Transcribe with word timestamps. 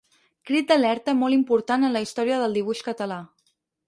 Crit 0.51 0.67
d'alerta 0.69 1.13
molt 1.19 1.37
important 1.37 1.85
en 1.89 1.93
la 1.97 2.01
història 2.05 2.39
del 2.45 2.57
dibuix 2.59 2.81
català. 2.89 3.19